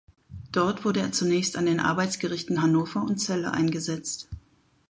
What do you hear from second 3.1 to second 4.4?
Celle eingesetzt.